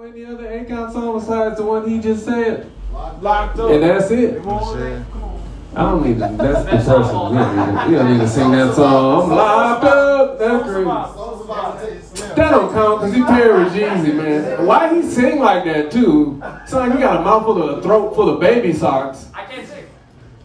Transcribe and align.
Any 0.00 0.24
other 0.24 0.44
Akon 0.44 0.90
song 0.90 1.18
besides 1.20 1.58
the 1.58 1.64
one 1.64 1.86
he 1.86 2.00
just 2.00 2.24
said? 2.24 2.70
Locked 3.20 3.58
up. 3.58 3.70
And 3.70 3.82
that's 3.82 4.10
it. 4.10 4.40
I 4.40 5.82
don't 5.82 6.02
need 6.02 6.14
to. 6.14 6.34
That's 6.38 6.64
the 6.64 6.92
person. 6.92 6.96
We 6.96 7.36
don't 7.36 7.90
need 7.90 7.92
to, 7.92 7.98
don't 7.98 8.12
need 8.12 8.20
to 8.20 8.28
sing 8.28 8.52
that 8.52 8.74
song. 8.74 9.30
I'm 9.30 9.36
locked 9.36 9.84
up. 9.84 10.38
That's 10.38 10.64
crazy. 10.64 12.34
That 12.34 12.50
don't 12.52 12.72
count 12.72 13.00
because 13.02 13.14
he 13.14 13.22
paired 13.22 13.64
with 13.64 13.74
Jeezy, 13.74 14.14
man. 14.16 14.66
Why 14.66 14.94
he 14.94 15.02
sing 15.02 15.40
like 15.40 15.64
that 15.66 15.92
too? 15.92 16.40
It's 16.62 16.72
like 16.72 16.92
he 16.94 16.98
got 16.98 17.20
a 17.20 17.22
mouth 17.22 17.42
full 17.44 17.62
of 17.62 17.78
a 17.78 17.82
throat 17.82 18.14
full 18.14 18.30
of 18.30 18.40
baby 18.40 18.72
socks. 18.72 19.28
I 19.34 19.44
can't 19.44 19.68
sing. 19.68 19.84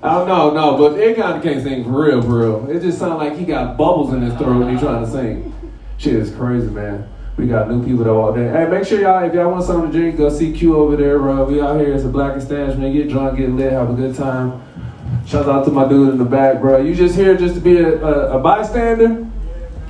Oh 0.04 0.26
no, 0.26 0.52
no, 0.52 0.78
but 0.78 1.00
Akon 1.00 1.42
can't 1.42 1.64
sing 1.64 1.86
for 1.86 2.04
real, 2.04 2.22
for 2.22 2.40
real. 2.40 2.70
It 2.70 2.82
just 2.82 3.00
sounds 3.00 3.18
like 3.18 3.38
he 3.38 3.46
got 3.46 3.78
bubbles 3.78 4.14
in 4.14 4.22
his 4.22 4.34
throat 4.34 4.60
when 4.60 4.74
he's 4.74 4.82
trying 4.82 5.06
to 5.06 5.10
sing. 5.10 5.54
Shit 5.98 6.16
is 6.16 6.36
crazy, 6.36 6.68
man. 6.68 7.08
We 7.38 7.46
got 7.46 7.70
new 7.70 7.86
people 7.86 8.04
that 8.04 8.14
walk 8.14 8.36
in. 8.36 8.52
Hey, 8.52 8.68
make 8.68 8.84
sure 8.84 9.00
y'all, 9.00 9.24
if 9.24 9.32
y'all 9.32 9.52
want 9.52 9.64
something 9.64 9.92
to 9.92 9.98
drink, 9.98 10.18
go 10.18 10.28
see 10.28 10.52
Q 10.52 10.76
over 10.76 10.98
there, 10.98 11.20
bro. 11.20 11.44
We 11.44 11.62
out 11.62 11.80
here. 11.80 11.94
It's 11.94 12.04
a 12.04 12.10
black 12.10 12.36
man. 12.50 12.94
Get 12.94 13.10
drunk, 13.10 13.38
get 13.38 13.52
lit, 13.52 13.72
have 13.72 13.92
a 13.92 13.94
good 13.94 14.16
time. 14.16 14.60
Shout 15.28 15.48
out 15.48 15.64
to 15.66 15.72
my 15.72 15.88
dude 15.88 16.10
in 16.10 16.18
the 16.18 16.26
back, 16.26 16.60
bro. 16.60 16.82
You 16.82 16.96
just 16.96 17.16
here 17.16 17.38
just 17.38 17.54
to 17.54 17.62
be 17.62 17.78
a, 17.78 18.04
a, 18.04 18.38
a 18.38 18.40
bystander? 18.40 19.28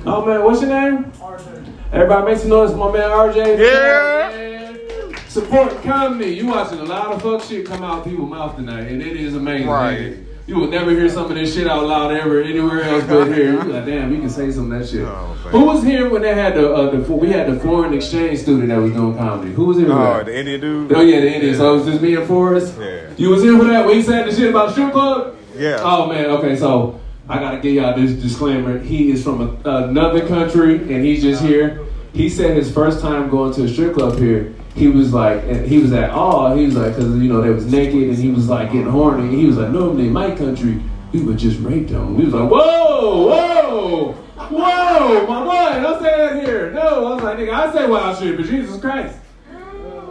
Oh 0.04 0.26
man, 0.26 0.44
what's 0.44 0.60
your 0.60 0.70
name? 0.70 1.04
RJ. 1.12 1.72
Everybody 1.92 2.32
make 2.32 2.38
some 2.38 2.50
noise 2.50 2.70
for 2.70 2.76
my 2.76 2.92
man 2.92 3.08
RJ. 3.08 3.58
Yeah. 3.58 5.16
Support 5.28 5.82
comedy. 5.82 6.34
You 6.34 6.48
watching 6.48 6.80
a 6.80 6.84
lot 6.84 7.12
of 7.12 7.22
fuck 7.22 7.42
shit 7.42 7.64
come 7.66 7.82
out 7.82 8.04
people's 8.04 8.28
mouth 8.28 8.56
tonight, 8.56 8.88
and 8.88 9.00
it 9.00 9.16
is 9.16 9.34
amazing. 9.34 9.68
Right. 9.68 10.00
man. 10.00 10.27
You 10.48 10.56
will 10.56 10.68
never 10.68 10.92
hear 10.92 11.10
some 11.10 11.30
of 11.30 11.36
this 11.36 11.54
shit 11.54 11.66
out 11.66 11.84
loud 11.86 12.10
ever 12.10 12.40
anywhere 12.40 12.82
else 12.82 13.04
but 13.04 13.26
here. 13.26 13.52
You 13.52 13.64
like, 13.64 13.84
damn, 13.84 14.08
we 14.08 14.16
can 14.16 14.30
say 14.30 14.50
some 14.50 14.72
of 14.72 14.78
that 14.78 14.88
shit. 14.88 15.02
Oh, 15.02 15.34
Who 15.50 15.66
was 15.66 15.82
here 15.84 16.08
when 16.08 16.22
they 16.22 16.34
had 16.34 16.54
the, 16.54 16.72
uh, 16.72 16.90
the 16.90 17.12
we 17.12 17.28
had 17.28 17.52
the 17.52 17.60
foreign 17.60 17.92
exchange 17.92 18.38
student 18.38 18.68
that 18.70 18.78
was 18.78 18.92
doing 18.92 19.14
comedy? 19.14 19.52
Who 19.52 19.66
was 19.66 19.76
here? 19.76 19.92
Oh, 19.92 20.24
the 20.24 20.34
Indian 20.34 20.58
dude. 20.58 20.92
Oh 20.94 21.02
yeah, 21.02 21.20
the 21.20 21.34
Indian. 21.34 21.54
So 21.54 21.74
it 21.74 21.76
was 21.76 21.86
just 21.86 22.00
me 22.00 22.14
and 22.16 22.26
Forrest. 22.26 22.78
Yeah. 22.80 23.10
You 23.18 23.28
was 23.28 23.42
here 23.42 23.58
for 23.58 23.64
that 23.64 23.84
when 23.84 23.96
he 23.96 24.02
said 24.02 24.26
the 24.26 24.34
shit 24.34 24.48
about 24.48 24.72
strip 24.72 24.90
club. 24.92 25.36
Yeah. 25.54 25.80
Oh 25.82 26.06
man. 26.06 26.24
Okay, 26.24 26.56
so 26.56 26.98
I 27.28 27.40
gotta 27.40 27.58
give 27.58 27.74
y'all 27.74 27.94
this 27.94 28.12
disclaimer. 28.12 28.78
He 28.78 29.10
is 29.10 29.22
from 29.22 29.42
a, 29.42 29.70
another 29.70 30.26
country 30.26 30.76
and 30.76 31.04
he's 31.04 31.20
just 31.20 31.42
here. 31.42 31.84
He 32.14 32.30
said 32.30 32.56
his 32.56 32.72
first 32.72 33.02
time 33.02 33.28
going 33.28 33.52
to 33.52 33.64
a 33.64 33.68
strip 33.68 33.92
club 33.92 34.18
here. 34.18 34.54
He 34.78 34.88
was 34.88 35.12
like, 35.12 35.42
he 35.66 35.78
was 35.78 35.92
at 35.92 36.10
awe. 36.10 36.54
He 36.54 36.66
was 36.66 36.76
like, 36.76 36.94
because 36.94 37.16
you 37.16 37.28
know 37.28 37.42
they 37.42 37.50
was 37.50 37.66
naked 37.66 38.08
and 38.08 38.16
he 38.16 38.30
was 38.30 38.48
like 38.48 38.70
getting 38.72 38.88
horny. 38.88 39.36
He 39.36 39.44
was 39.46 39.56
like, 39.56 39.70
normally 39.70 40.06
in 40.06 40.12
my 40.12 40.34
country 40.34 40.80
we 41.12 41.22
would 41.22 41.38
just 41.38 41.60
rape 41.60 41.88
them. 41.88 42.14
We 42.16 42.26
was 42.26 42.34
like, 42.34 42.50
whoa, 42.50 43.26
whoa, 43.26 44.12
whoa, 44.12 45.26
my 45.26 45.44
boy, 45.44 45.82
don't 45.82 46.02
say 46.02 46.16
that 46.16 46.44
here. 46.44 46.70
No, 46.70 47.06
I 47.06 47.14
was 47.14 47.22
like, 47.22 47.38
nigga, 47.38 47.52
I 47.52 47.72
say 47.72 47.88
wild 47.88 48.18
shit, 48.18 48.36
but 48.36 48.46
Jesus 48.46 48.80
Christ. 48.80 49.18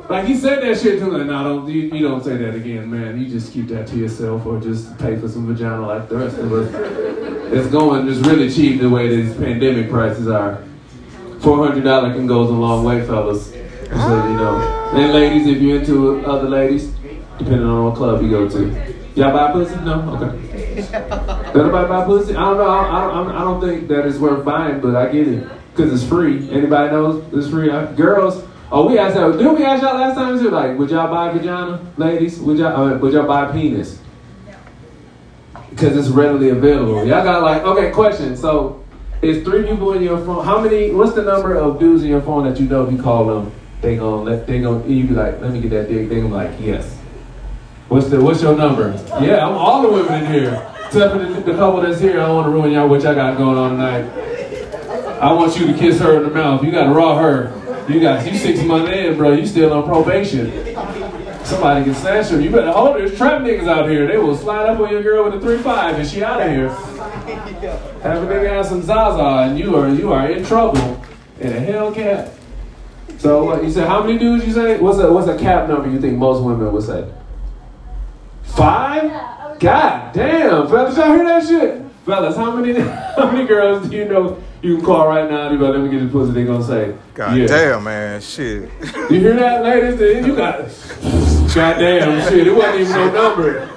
Like 0.09 0.25
he 0.25 0.35
said 0.35 0.63
that 0.63 0.79
shit 0.79 0.99
to 0.99 1.05
me. 1.05 1.23
No, 1.25 1.43
don't 1.43 1.67
you, 1.67 1.81
you 1.83 2.07
don't 2.07 2.23
say 2.23 2.37
that 2.37 2.55
again, 2.55 2.89
man. 2.89 3.19
You 3.19 3.27
just 3.27 3.51
keep 3.51 3.67
that 3.67 3.87
to 3.87 3.97
yourself, 3.97 4.45
or 4.45 4.59
just 4.59 4.97
pay 4.97 5.17
for 5.17 5.27
some 5.27 5.45
vagina 5.45 5.85
like 5.85 6.07
the 6.07 6.17
rest 6.17 6.37
of 6.37 6.51
us. 6.53 6.73
It's 7.53 7.67
going 7.67 8.07
just 8.07 8.25
really 8.25 8.49
cheap 8.49 8.79
the 8.79 8.89
way 8.89 9.09
these 9.13 9.35
pandemic 9.35 9.89
prices 9.89 10.27
are. 10.29 10.63
Four 11.39 11.57
hundred 11.67 11.83
dollar 11.83 12.13
can 12.13 12.25
goes 12.25 12.49
a 12.49 12.53
long 12.53 12.85
way, 12.85 13.05
fellas. 13.05 13.51
So 13.89 14.27
you 14.27 14.35
know, 14.35 14.91
and 14.93 15.13
ladies, 15.13 15.47
if 15.47 15.61
you're 15.61 15.79
into 15.79 16.25
other 16.25 16.49
ladies, 16.49 16.91
depending 17.37 17.63
on 17.65 17.85
what 17.85 17.95
club 17.95 18.21
you 18.21 18.29
go 18.29 18.47
to, 18.49 18.93
y'all 19.15 19.31
buy 19.31 19.51
pussy? 19.51 19.75
No, 19.77 20.01
okay. 20.15 20.75
Does 20.81 20.93
anybody 21.55 21.87
buy 21.87 22.05
pussy? 22.05 22.35
I 22.35 22.41
don't 22.41 22.57
know. 22.57 22.67
I, 22.67 22.97
I, 22.97 23.01
don't- 23.23 23.31
I 23.35 23.39
don't 23.41 23.61
think 23.61 23.87
that 23.87 24.05
it's 24.05 24.17
worth 24.17 24.43
buying, 24.45 24.79
but 24.81 24.95
I 24.95 25.11
get 25.11 25.27
it 25.27 25.47
because 25.73 25.93
it's 25.93 26.07
free. 26.07 26.49
Anybody 26.51 26.91
knows 26.91 27.23
it's 27.33 27.49
free? 27.49 27.71
I, 27.71 27.91
girls. 27.93 28.43
Oh, 28.69 28.87
we 28.89 28.97
asked 28.99 29.15
that. 29.15 29.31
Didn't 29.33 29.55
we 29.55 29.63
ask 29.63 29.81
y'all 29.81 29.95
last 29.95 30.15
time? 30.15 30.37
Too? 30.37 30.49
Like, 30.49 30.77
would 30.77 30.89
y'all 30.89 31.07
buy 31.09 31.31
vagina, 31.31 31.79
ladies? 31.95 32.39
Would 32.39 32.57
y'all? 32.57 32.75
Uh, 32.93 32.97
would 32.97 33.13
y'all 33.13 33.25
buy 33.27 33.49
penis? 33.51 33.99
Because 35.69 35.95
it's 35.95 36.09
readily 36.09 36.49
available. 36.49 37.05
Y'all 37.05 37.23
got 37.23 37.41
like, 37.43 37.61
okay, 37.63 37.91
question. 37.91 38.35
So, 38.35 38.83
it's 39.21 39.43
three 39.47 39.63
people 39.65 39.93
in 39.93 40.01
your 40.03 40.17
phone. 40.25 40.43
How 40.43 40.59
many? 40.59 40.91
What's 40.91 41.13
the 41.13 41.23
number 41.23 41.55
of 41.55 41.79
dudes 41.79 42.03
in 42.03 42.09
your 42.09 42.21
phone 42.21 42.43
that 42.43 42.59
you 42.59 42.67
know 42.67 42.85
if 42.85 42.91
you 42.91 43.01
call 43.01 43.25
them, 43.25 43.51
they 43.81 43.95
gonna 43.95 44.23
let 44.23 44.47
they 44.47 44.59
gonna 44.59 44.85
you 44.87 45.07
be 45.07 45.13
like, 45.13 45.39
let 45.41 45.51
me 45.51 45.61
get 45.61 45.69
that 45.71 45.87
dick. 45.87 46.09
They 46.09 46.21
gonna 46.21 46.33
like, 46.33 46.51
yes. 46.59 46.95
What's 47.87 48.07
the 48.07 48.21
What's 48.21 48.41
your 48.41 48.55
number? 48.55 48.91
Yeah, 49.21 49.47
I'm 49.47 49.55
all 49.55 49.81
the 49.81 49.89
women 49.89 50.25
in 50.25 50.31
here. 50.31 50.73
Except 50.85 51.13
for 51.13 51.19
the, 51.19 51.41
the 51.41 51.53
couple 51.53 51.81
that's 51.81 51.99
here. 51.99 52.21
I 52.21 52.27
don't 52.27 52.35
want 52.35 52.47
to 52.47 52.51
ruin 52.51 52.71
y'all 52.71 52.87
what 52.87 53.03
y'all 53.03 53.13
got 53.13 53.37
going 53.37 53.57
on 53.57 53.71
tonight. 53.71 54.05
I 55.21 55.33
want 55.33 55.59
you 55.59 55.67
to 55.67 55.73
kiss 55.73 55.99
her 55.99 56.17
in 56.17 56.23
the 56.23 56.29
mouth. 56.29 56.63
You 56.63 56.71
got 56.71 56.85
to 56.85 56.91
raw 56.91 57.17
her. 57.17 57.53
You 57.89 57.99
got 57.99 58.25
you 58.25 58.37
six 58.37 58.61
months 58.63 58.91
in, 58.91 59.17
bro. 59.17 59.31
You 59.31 59.45
still 59.45 59.73
on 59.73 59.83
probation. 59.85 60.51
Somebody 61.45 61.85
can 61.85 61.95
snatch 61.95 62.29
her. 62.29 62.41
You 62.41 62.49
better 62.49 62.71
hold 62.71 62.99
her. 62.99 63.05
There's 63.05 63.17
trap 63.17 63.41
niggas 63.41 63.67
out 63.67 63.89
here. 63.89 64.07
They 64.07 64.17
will 64.17 64.35
slide 64.35 64.65
up 64.65 64.79
on 64.79 64.91
your 64.91 65.01
girl 65.01 65.25
with 65.25 65.35
a 65.35 65.39
three 65.39 65.57
five, 65.59 65.97
and 65.97 66.07
she 66.07 66.23
out 66.23 66.41
of 66.41 66.49
here. 66.49 66.69
Have 66.69 68.23
a 68.23 68.27
nigga 68.27 68.49
have 68.49 68.65
some 68.65 68.81
Zaza, 68.81 69.49
and 69.49 69.57
you 69.57 69.75
are 69.77 69.89
you 69.89 70.11
are 70.11 70.29
in 70.29 70.43
trouble 70.45 71.01
in 71.39 71.53
a 71.53 71.59
Hellcat. 71.59 72.36
So 73.17 73.43
what 73.45 73.63
you 73.63 73.71
said? 73.71 73.87
How 73.87 74.03
many 74.03 74.19
dudes 74.19 74.45
you 74.45 74.53
say? 74.53 74.77
What's 74.79 74.99
a 74.99 75.11
what's 75.11 75.27
a 75.27 75.37
cap 75.37 75.67
number 75.67 75.89
you 75.89 75.99
think 75.99 76.17
most 76.17 76.43
women 76.43 76.71
would 76.71 76.83
say? 76.83 77.11
Five? 78.43 79.59
God 79.59 80.13
damn, 80.13 80.67
fellas, 80.67 80.95
y'all 80.95 81.15
hear 81.15 81.25
that 81.25 81.43
shit? 81.47 81.81
Fellas, 82.05 82.35
how 82.35 82.55
many 82.55 82.79
how 83.15 83.31
many 83.31 83.47
girls 83.47 83.89
do 83.89 83.95
you 83.95 84.05
know 84.05 84.41
you 84.61 84.77
can 84.77 84.85
call 84.85 85.07
right 85.07 85.29
now 85.29 85.47
and 85.47 85.57
be 85.57 85.63
like, 85.63 85.73
let 85.73 85.83
me 85.83 85.89
get 85.89 85.99
this 86.01 86.11
pussy, 86.11 86.31
they 86.31 86.45
gonna 86.45 86.63
say, 86.63 86.95
God 87.13 87.37
yeah. 87.37 87.47
damn, 87.47 87.83
man. 87.83 88.21
Shit. 88.21 88.69
You 89.09 89.21
hear 89.21 89.35
that, 89.35 89.63
ladies? 89.63 89.97
Then 89.97 90.25
You 90.25 90.35
got 90.35 90.59
God 91.55 91.79
damn 91.79 92.29
shit, 92.29 92.47
it 92.47 92.51
wasn't 92.53 92.81
even 92.81 92.91
no 92.91 93.11
number. 93.11 93.69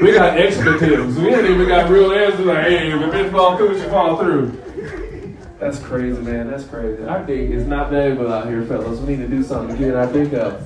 We 0.00 0.12
got 0.12 0.38
expletives. 0.38 1.16
We 1.16 1.34
ain't 1.34 1.48
even 1.48 1.66
got 1.66 1.90
real 1.90 2.12
answers 2.12 2.44
like, 2.44 2.66
hey, 2.66 2.92
if 2.92 3.00
a 3.00 3.04
bitch 3.04 3.30
fall 3.32 3.56
through, 3.56 3.80
she 3.80 3.88
fall 3.88 4.18
through. 4.18 4.50
That's 5.58 5.78
crazy, 5.78 6.20
man. 6.20 6.50
That's 6.50 6.64
crazy. 6.64 7.02
Our 7.04 7.24
dick 7.24 7.50
is 7.50 7.66
not 7.66 7.90
valuable 7.90 8.32
out 8.32 8.46
here, 8.46 8.62
fellas. 8.64 9.00
We 9.00 9.16
need 9.16 9.22
to 9.22 9.28
do 9.28 9.42
something 9.42 9.76
to 9.76 9.82
get 9.82 9.94
our 9.94 10.12
dick 10.12 10.34
up. 10.34 10.60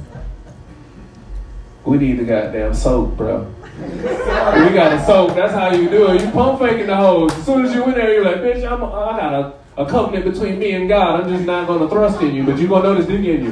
We 1.84 1.96
need 1.96 2.18
the 2.18 2.24
goddamn 2.24 2.74
soap, 2.74 3.16
bro. 3.16 3.52
We 3.78 4.74
got 4.74 4.92
a 4.92 5.04
soap. 5.06 5.34
That's 5.34 5.54
how 5.54 5.72
you 5.72 5.88
do 5.88 6.10
it. 6.10 6.22
You 6.22 6.30
pump 6.30 6.58
faking 6.58 6.88
the 6.88 6.96
hose. 6.96 7.32
As 7.32 7.46
soon 7.46 7.64
as 7.64 7.74
you 7.74 7.84
in 7.84 7.92
there, 7.92 8.12
you're 8.12 8.24
like, 8.24 8.36
bitch, 8.36 8.70
I'm, 8.70 8.82
I 8.84 9.16
got 9.18 9.32
a, 9.32 9.82
a 9.82 9.86
covenant 9.86 10.24
between 10.24 10.58
me 10.58 10.72
and 10.72 10.88
God. 10.88 11.20
I'm 11.20 11.30
just 11.30 11.44
not 11.44 11.66
gonna 11.66 11.88
thrust 11.88 12.20
in 12.20 12.34
you, 12.34 12.44
but 12.44 12.58
you 12.58 12.68
gonna 12.68 12.82
notice 12.82 13.06
this 13.06 13.16
dick 13.16 13.26
in 13.26 13.44
you. 13.44 13.50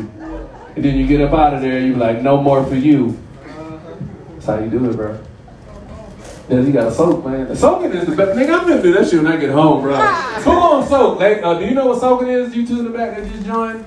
And 0.75 0.85
then 0.85 0.97
you 0.97 1.07
get 1.07 1.21
up 1.21 1.33
out 1.33 1.55
of 1.55 1.63
there, 1.63 1.81
you 1.81 1.95
be 1.95 1.99
like, 1.99 2.21
no 2.21 2.43
more 2.43 2.65
for 2.67 2.75
you. 2.75 3.19
That's 4.35 4.47
how 4.47 4.59
you 4.59 4.69
do 4.71 4.91
it, 4.91 4.97
bro. 4.97 5.19
Yeah, 6.49 6.61
you 6.61 6.73
got 6.73 6.87
a 6.87 6.91
soak, 6.91 7.25
man. 7.27 7.55
Soaking 7.55 7.93
is 7.93 8.07
the 8.07 8.17
best. 8.17 8.39
Nigga, 8.39 8.59
I'm 8.59 8.69
gonna 8.69 8.83
do 8.83 8.93
that 8.95 9.07
shit 9.09 9.23
when 9.23 9.31
I 9.31 9.37
get 9.37 9.51
home, 9.51 9.83
bro. 9.83 9.97
Who 9.97 10.51
on 10.51 10.89
soak? 10.89 11.21
Like, 11.21 11.43
uh, 11.43 11.59
do 11.59 11.67
you 11.67 11.73
know 11.75 11.87
what 11.89 12.01
soaking 12.01 12.29
is? 12.29 12.55
You 12.57 12.67
two 12.67 12.79
in 12.79 12.85
the 12.85 12.91
back 12.91 13.17
that 13.17 13.31
just 13.31 13.45
joined. 13.45 13.85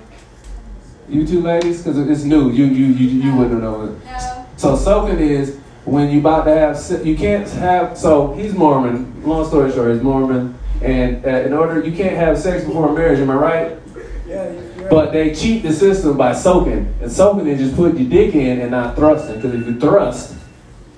You 1.09 1.25
two 1.25 1.41
ladies, 1.41 1.81
because 1.81 1.97
it's 2.07 2.23
new. 2.23 2.51
You 2.51 2.65
you 2.65 2.85
you 2.87 3.07
you 3.21 3.35
wouldn't 3.35 3.61
know 3.61 3.85
it. 3.85 4.05
No. 4.05 4.45
So 4.57 4.75
soaking 4.75 5.19
is 5.19 5.57
when 5.85 6.11
you 6.11 6.19
about 6.19 6.43
to 6.45 6.53
have 6.53 6.77
se- 6.77 7.03
you 7.03 7.17
can't 7.17 7.49
have. 7.49 7.97
So 7.97 8.33
he's 8.33 8.53
Mormon. 8.53 9.23
Long 9.25 9.45
story 9.47 9.71
short, 9.71 9.93
he's 9.93 10.03
Mormon, 10.03 10.55
and 10.83 11.25
uh, 11.25 11.29
in 11.29 11.53
order 11.53 11.81
you 11.83 11.91
can't 11.97 12.15
have 12.15 12.37
sex 12.37 12.63
before 12.63 12.93
marriage. 12.93 13.19
Am 13.19 13.29
I 13.31 13.35
right? 13.35 13.77
But 14.89 15.11
they 15.13 15.33
cheat 15.33 15.63
the 15.63 15.73
system 15.73 16.15
by 16.15 16.33
soaking, 16.33 16.93
and 17.01 17.11
soaking 17.11 17.47
is 17.47 17.59
just 17.59 17.75
putting 17.75 17.97
your 17.97 18.09
dick 18.09 18.35
in 18.35 18.61
and 18.61 18.69
not 18.71 18.95
thrusting. 18.95 19.35
Because 19.37 19.55
if 19.55 19.65
you 19.67 19.79
thrust, 19.79 20.35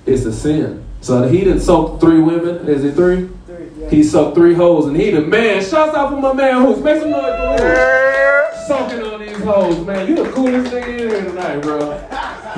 it's 0.05 0.25
a 0.25 0.33
sin. 0.33 0.83
So 1.03 1.27
he 1.27 1.43
done 1.43 1.59
soaked 1.59 1.99
three 1.99 2.21
women. 2.21 2.65
Is 2.65 2.85
it 2.85 2.95
three? 2.95 3.27
Three. 3.45 3.89
He 3.89 4.03
soaked 4.03 4.35
three 4.35 4.53
hoes, 4.53 4.85
and 4.85 4.95
he 4.95 5.11
the 5.11 5.19
man. 5.19 5.61
Shouts 5.61 5.93
out 5.93 6.11
for 6.11 6.21
my 6.21 6.31
man 6.31 6.65
who's 6.65 6.81
make 6.81 7.01
some 7.01 7.11
noise 7.11 7.57
for 7.57 7.61
who? 7.61 8.67
Soaking 8.67 9.03
on 9.03 9.19
these 9.19 9.37
hoes, 9.39 9.85
man. 9.85 10.07
You 10.07 10.23
the 10.23 10.31
coolest 10.31 10.73
nigga 10.73 10.87
in 10.87 11.09
here 11.09 11.25
tonight, 11.25 11.59
bro. 11.61 11.89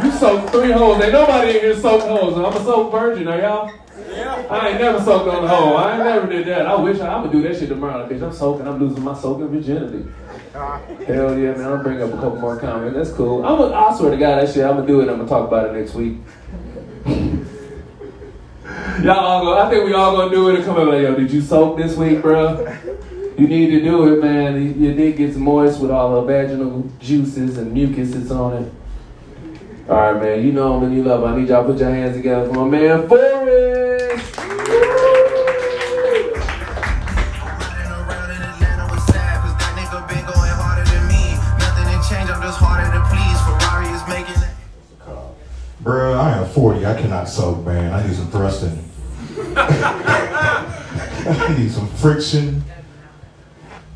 You 0.03 0.11
soaked 0.11 0.51
three 0.51 0.71
hoes. 0.71 1.01
Ain't 1.01 1.13
nobody 1.13 1.55
in 1.57 1.61
here 1.61 1.75
soaked 1.75 2.05
hoes. 2.05 2.37
I'm 2.37 2.45
a 2.45 2.63
soaked 2.63 2.91
virgin, 2.91 3.27
are 3.27 3.39
y'all? 3.39 3.71
Yeah. 4.11 4.45
I 4.51 4.69
ain't 4.69 4.79
never 4.79 5.03
soaked 5.03 5.27
on 5.27 5.43
a 5.43 5.47
hoe. 5.47 5.73
I 5.73 5.95
ain't 5.95 6.05
never 6.05 6.27
did 6.27 6.45
that. 6.45 6.67
I 6.67 6.75
wish 6.79 6.99
I, 6.99 7.07
I'm 7.07 7.23
gonna 7.23 7.31
do 7.31 7.41
that 7.47 7.57
shit 7.57 7.69
tomorrow. 7.69 8.07
Bitch, 8.07 8.21
I'm 8.21 8.31
soaking. 8.31 8.67
I'm 8.67 8.77
losing 8.77 9.03
my 9.03 9.15
soaking 9.15 9.47
virginity. 9.47 10.07
Hell 10.53 11.35
yeah, 11.35 11.53
man. 11.53 11.61
I'll 11.63 11.81
bring 11.81 11.99
up 11.99 12.13
a 12.13 12.17
couple 12.17 12.37
more 12.37 12.59
comments. 12.59 12.95
That's 12.95 13.11
cool. 13.11 13.43
I'm 13.43 13.57
gonna, 13.57 13.75
I 13.75 13.97
swear 13.97 14.11
to 14.11 14.17
God, 14.17 14.39
that 14.39 14.53
shit, 14.53 14.63
I'm 14.63 14.75
gonna 14.75 14.85
do 14.85 15.01
it. 15.01 15.09
I'm 15.09 15.17
gonna 15.17 15.27
talk 15.27 15.47
about 15.47 15.69
it 15.69 15.79
next 15.79 15.95
week. 15.95 16.17
Y'all 19.03 19.19
all 19.19 19.43
go, 19.43 19.57
I 19.59 19.69
think 19.69 19.83
we 19.83 19.93
all 19.93 20.15
gonna 20.15 20.33
do 20.33 20.49
it 20.49 20.55
and 20.55 20.63
come 20.63 20.77
up 20.77 20.87
like, 20.87 21.01
yo, 21.01 21.15
did 21.15 21.29
you 21.29 21.41
soak 21.41 21.77
this 21.77 21.97
week, 21.97 22.21
bro? 22.21 22.65
You 23.37 23.45
need 23.45 23.71
to 23.71 23.81
do 23.81 24.13
it, 24.13 24.23
man. 24.23 24.81
Your 24.81 24.93
dick 24.93 25.17
gets 25.17 25.35
moist 25.35 25.81
with 25.81 25.91
all 25.91 26.21
the 26.21 26.31
vaginal 26.31 26.89
juices 26.99 27.57
and 27.57 27.73
mucus 27.73 28.11
that's 28.11 28.31
on 28.31 28.63
it. 28.63 28.73
All 29.89 29.97
right, 29.97 30.21
man. 30.21 30.45
You 30.45 30.53
know 30.53 30.77
him 30.77 30.85
and 30.85 30.95
you 30.95 31.03
love. 31.03 31.25
I 31.25 31.37
need 31.37 31.49
y'all 31.49 31.63
to 31.63 31.73
put 31.73 31.79
your 31.79 31.89
hands 31.89 32.15
together 32.15 32.47
for 32.47 32.65
my 32.65 32.69
man 32.69 33.07
Forrest. 33.09 33.54
Cannot 47.05 47.29
soak, 47.29 47.63
man. 47.63 47.93
I 47.93 48.07
need 48.07 48.15
some 48.15 48.31
thrusting. 48.31 48.83
I 49.55 51.55
need 51.55 51.69
some 51.69 51.87
friction. 51.87 52.63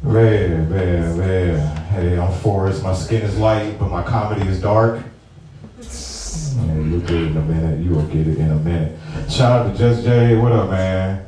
Man, 0.04 0.70
man, 0.70 1.18
man. 1.18 1.78
Hey, 1.88 2.20
I'm 2.20 2.32
Forrest. 2.42 2.84
My 2.84 2.94
skin 2.94 3.24
is 3.24 3.36
light, 3.40 3.80
but 3.80 3.90
my 3.90 4.04
comedy 4.04 4.48
is 4.48 4.62
dark. 4.62 5.04
Man, 6.58 6.92
you'll 6.92 7.02
get 7.02 7.14
it 7.14 7.32
in 7.32 7.38
a 7.38 7.42
minute. 7.42 7.84
You 7.84 7.96
will 7.96 8.06
get 8.06 8.28
it 8.28 8.38
in 8.38 8.52
a 8.52 8.58
minute. 8.58 9.00
Shout 9.28 9.66
out 9.66 9.72
to 9.72 9.78
Just 9.78 10.04
Jay. 10.04 10.38
What 10.38 10.52
up, 10.52 10.70
man? 10.70 11.26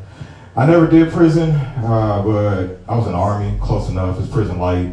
I 0.55 0.67
never 0.67 0.85
did 0.85 1.11
prison, 1.11 1.49
uh, 1.49 2.21
but 2.23 2.77
I 2.87 2.95
was 2.95 3.07
in 3.07 3.13
the 3.13 3.17
army, 3.17 3.57
close 3.59 3.89
enough. 3.89 4.19
It's 4.19 4.31
prison 4.31 4.59
light, 4.59 4.91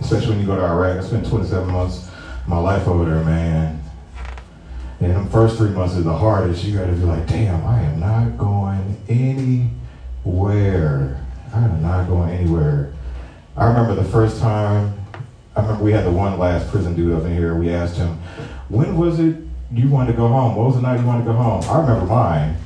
especially 0.00 0.30
when 0.30 0.40
you 0.40 0.46
go 0.46 0.56
to 0.56 0.64
Iraq. 0.64 1.04
I 1.04 1.06
spent 1.06 1.28
27 1.28 1.70
months 1.70 2.08
of 2.08 2.48
my 2.48 2.58
life 2.58 2.88
over 2.88 3.04
there, 3.04 3.22
man. 3.24 3.83
And 5.04 5.14
them 5.14 5.28
first 5.28 5.58
three 5.58 5.68
months 5.68 5.96
is 5.96 6.04
the 6.04 6.16
hardest. 6.16 6.64
You 6.64 6.78
gotta 6.78 6.92
be 6.92 7.04
like, 7.04 7.26
damn, 7.26 7.62
I 7.66 7.82
am 7.82 8.00
not 8.00 8.38
going 8.38 8.96
anywhere. 9.06 9.70
I 11.52 11.58
am 11.58 11.82
not 11.82 12.08
going 12.08 12.30
anywhere. 12.30 12.94
I 13.54 13.66
remember 13.66 13.94
the 13.94 14.08
first 14.08 14.40
time, 14.40 14.94
I 15.54 15.60
remember 15.60 15.84
we 15.84 15.92
had 15.92 16.06
the 16.06 16.10
one 16.10 16.38
last 16.38 16.70
prison 16.70 16.96
dude 16.96 17.12
up 17.12 17.24
in 17.24 17.34
here. 17.34 17.54
We 17.54 17.68
asked 17.70 17.98
him, 17.98 18.18
when 18.70 18.96
was 18.96 19.20
it 19.20 19.36
you 19.70 19.90
wanted 19.90 20.12
to 20.12 20.16
go 20.16 20.26
home? 20.26 20.56
What 20.56 20.68
was 20.68 20.76
the 20.76 20.80
night 20.80 21.00
you 21.00 21.06
wanted 21.06 21.26
to 21.26 21.32
go 21.32 21.36
home? 21.36 21.62
I 21.64 21.80
remember 21.82 22.06
mine. 22.06 22.56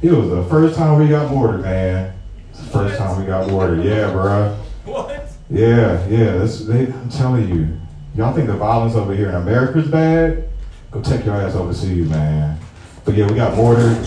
It 0.00 0.12
was 0.12 0.30
the 0.30 0.44
first 0.44 0.76
time 0.76 0.98
we 0.98 1.08
got 1.08 1.30
mortared, 1.30 1.60
man. 1.60 2.14
It's 2.52 2.60
the 2.60 2.70
first 2.70 2.96
time 2.96 3.20
we 3.20 3.26
got 3.26 3.50
mortared. 3.50 3.84
Yeah, 3.84 4.10
bruh. 4.12 4.56
What? 4.86 5.28
Yeah, 5.50 6.06
yeah. 6.08 6.38
That's, 6.38 6.60
they, 6.64 6.86
I'm 6.86 7.10
telling 7.10 7.50
you. 7.50 7.78
Y'all 8.14 8.32
think 8.32 8.46
the 8.46 8.56
violence 8.56 8.94
over 8.94 9.14
here 9.14 9.28
in 9.28 9.34
America 9.34 9.78
is 9.78 9.88
bad? 9.88 10.48
Go 10.92 11.00
take 11.00 11.24
your 11.24 11.34
ass 11.34 11.54
overseas, 11.54 12.08
man. 12.08 12.58
But 13.06 13.16
yeah, 13.16 13.26
we 13.26 13.34
got 13.34 13.56
mortared. 13.56 14.06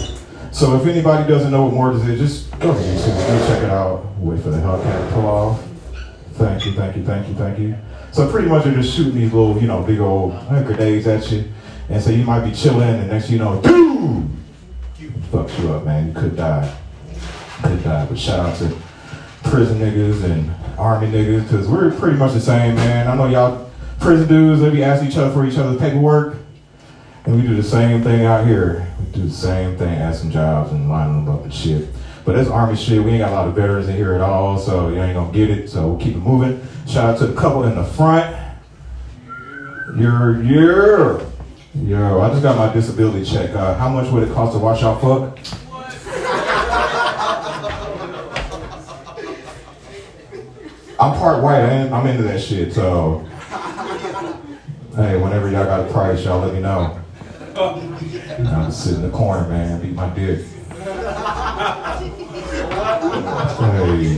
So 0.52 0.80
if 0.80 0.86
anybody 0.86 1.28
doesn't 1.28 1.52
know 1.52 1.64
what 1.66 1.74
mortars 1.74 2.08
is, 2.08 2.20
just 2.20 2.60
go 2.60 2.74
to 2.74 2.80
YouTube, 2.80 3.28
go 3.28 3.48
check 3.48 3.64
it 3.64 3.72
out. 3.72 4.06
Wait 4.20 4.42
for 4.42 4.52
the 4.52 4.58
Hellcat 4.58 5.10
to 5.10 5.14
pull 5.14 5.26
off. 5.26 5.68
Thank 6.34 6.66
you, 6.66 6.74
thank 6.74 6.96
you, 6.96 7.04
thank 7.04 7.28
you, 7.28 7.34
thank 7.34 7.60
you. 7.60 7.76
So 8.12 8.30
pretty 8.30 8.48
much 8.48 8.66
they're 8.66 8.76
just 8.76 8.96
shooting 8.96 9.16
these 9.16 9.34
little, 9.34 9.60
you 9.60 9.68
know, 9.68 9.82
big 9.82 10.00
old 10.00 10.38
grenades 10.48 11.08
at 11.08 11.30
you. 11.32 11.46
And 11.90 12.02
so 12.02 12.12
you 12.12 12.24
might 12.24 12.48
be 12.48 12.56
chilling, 12.56 12.88
and 12.88 13.10
next 13.10 13.30
you 13.30 13.40
know, 13.40 13.60
boom! 13.60 14.44
Fucks 15.32 15.60
you 15.60 15.74
up, 15.74 15.86
man. 15.86 16.08
You 16.08 16.14
could 16.14 16.36
die. 16.36 16.78
Could 17.64 17.84
die. 17.84 18.06
But 18.06 18.18
shout 18.18 18.40
out 18.40 18.58
to 18.60 18.76
prison 19.44 19.80
niggas 19.80 20.24
and 20.24 20.52
army 20.78 21.08
niggas, 21.08 21.44
because 21.44 21.68
we're 21.68 21.92
pretty 21.92 22.18
much 22.18 22.34
the 22.34 22.40
same, 22.40 22.76
man. 22.76 23.08
I 23.08 23.16
know 23.16 23.28
y'all 23.28 23.72
prison 24.00 24.28
dudes, 24.28 24.62
they 24.62 24.70
be 24.70 24.84
asking 24.84 25.10
each 25.10 25.18
other 25.18 25.34
for 25.34 25.46
each 25.46 25.58
other's 25.58 25.80
paperwork. 25.80 26.38
And 27.26 27.36
we 27.36 27.42
do 27.42 27.56
the 27.56 27.64
same 27.64 28.04
thing 28.04 28.26
out 28.26 28.46
here. 28.46 28.88
We 29.00 29.22
do 29.22 29.28
the 29.28 29.34
same 29.34 29.76
thing, 29.78 29.90
ask 29.90 30.22
some 30.22 30.30
jobs 30.30 30.72
and 30.72 30.88
line 30.90 31.26
them 31.26 31.34
up 31.34 31.44
and 31.44 31.54
shit. 31.54 31.90
But 32.24 32.36
that's 32.36 32.50
army 32.50 32.76
shit. 32.76 33.04
We 33.04 33.12
ain't 33.12 33.20
got 33.20 33.32
a 33.32 33.36
lot 33.36 33.48
of 33.48 33.56
veterans 33.56 33.88
in 33.88 33.96
here 33.96 34.14
at 34.14 34.22
all, 34.22 34.60
so 34.60 34.90
you 34.90 35.02
ain't 35.02 35.16
gonna 35.16 35.34
get 35.34 35.50
it. 35.50 35.70
So 35.70 35.88
we'll 35.88 36.00
keep 36.00 36.16
it 36.16 36.20
moving. 36.20 36.62
Shout 36.88 37.16
out 37.16 37.18
to 37.20 37.28
the 37.28 37.40
couple 37.40 37.64
in 37.64 37.76
the 37.76 37.84
front. 37.84 38.36
You're, 39.98 40.44
you're. 40.44 41.22
Yo, 41.74 42.22
I 42.22 42.30
just 42.30 42.44
got 42.44 42.58
my 42.58 42.72
disability 42.72 43.26
check. 43.26 43.50
Uh, 43.52 43.76
how 43.76 43.90
much 43.90 44.12
would 44.12 44.24
it 44.24 44.34
cost 44.34 44.54
to 44.54 44.60
watch 44.60 44.82
y'all 44.82 45.00
fuck? 45.00 45.38
I'm 51.00 51.18
part 51.18 51.44
white. 51.44 51.60
I'm 51.62 52.08
into 52.08 52.24
that 52.24 52.40
shit. 52.40 52.72
So, 52.74 53.20
hey, 54.96 55.18
whenever 55.18 55.50
y'all 55.50 55.66
got 55.66 55.88
a 55.88 55.92
price, 55.92 56.24
y'all 56.24 56.40
let 56.40 56.54
me 56.54 56.62
know. 56.62 57.02
I'm 57.58 58.66
just 58.66 58.84
sit 58.84 58.96
in 58.96 59.02
the 59.04 59.10
corner, 59.10 59.48
man, 59.48 59.82
beat 59.82 59.94
my 59.94 60.10
dick. 60.10 60.46
Hey. 63.60 64.18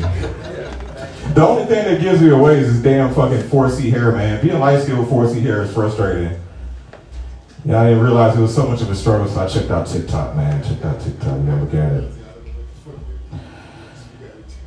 The 1.33 1.45
only 1.45 1.65
thing 1.65 1.85
that 1.85 2.01
gives 2.01 2.19
me 2.19 2.29
away 2.29 2.57
is 2.57 2.73
this 2.73 2.81
damn 2.81 3.13
fucking 3.13 3.43
4C 3.49 3.91
hair, 3.91 4.11
man. 4.11 4.41
Being 4.41 4.57
light 4.59 4.81
skinned 4.81 4.99
with 4.99 5.09
4C 5.09 5.41
hair 5.41 5.61
is 5.61 5.71
frustrating. 5.71 6.39
Yeah, 7.63 7.81
I 7.81 7.89
didn't 7.89 8.03
realize 8.03 8.35
it 8.35 8.41
was 8.41 8.55
so 8.55 8.67
much 8.67 8.81
of 8.81 8.89
a 8.89 8.95
struggle, 8.95 9.27
so 9.27 9.41
I 9.41 9.47
checked 9.47 9.69
out 9.69 9.85
TikTok, 9.85 10.35
man. 10.35 10.63
Checked 10.63 10.83
out 10.83 10.99
TikTok. 10.99 11.39
Yeah, 11.45 11.61
look 11.61 11.73
at 11.75 11.91
it. 11.91 12.11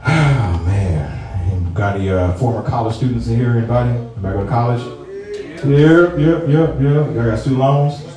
Oh, 0.06 0.62
man. 0.64 1.74
Got 1.74 1.96
any 1.96 2.10
uh, 2.10 2.34
former 2.34 2.62
college 2.68 2.94
students 2.94 3.26
in 3.26 3.36
here? 3.36 3.50
Anybody? 3.50 3.90
Anybody 3.90 4.22
go 4.22 4.44
to 4.44 4.48
college? 4.48 4.82
Yep, 5.64 6.18
yep, 6.18 6.48
yep, 6.48 6.80
yep. 6.80 7.14
Y'all 7.14 7.24
got 7.24 7.38
student 7.38 7.60
loans? 7.60 8.09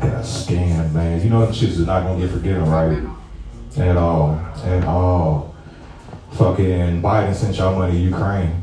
Got 0.00 0.24
scammed, 0.24 0.92
man. 0.92 1.22
You 1.22 1.30
know 1.30 1.44
them 1.44 1.54
shits 1.54 1.78
is 1.78 1.86
not 1.86 2.02
gonna 2.04 2.20
get 2.20 2.30
forgiven, 2.30 2.68
right? 2.68 3.02
At 3.78 3.96
all. 3.96 4.34
At 4.64 4.84
all. 4.84 5.54
Fucking 6.32 7.02
Biden 7.02 7.34
sent 7.34 7.56
y'all 7.56 7.78
money 7.78 7.92
to 7.92 7.98
Ukraine. 7.98 8.62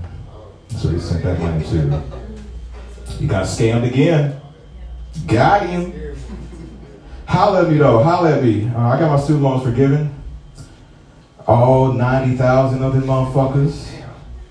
So 0.69 0.89
he 0.89 0.99
sent 0.99 1.23
that 1.23 1.39
money 1.39 1.63
to. 1.65 2.03
You 3.19 3.27
got 3.27 3.45
scammed 3.45 3.87
again. 3.87 4.39
Got 5.27 5.67
him. 5.67 5.93
Holla 7.25 7.63
at 7.63 7.71
me 7.71 7.77
though. 7.77 8.03
Holla 8.03 8.37
at 8.37 8.43
me. 8.43 8.67
Uh, 8.67 8.79
I 8.79 8.99
got 8.99 9.09
my 9.11 9.19
student 9.19 9.43
loans 9.43 9.63
forgiven. 9.63 10.13
All 11.47 11.93
90,000 11.93 12.83
of 12.83 12.93
them 12.93 13.03
motherfuckers. 13.03 13.91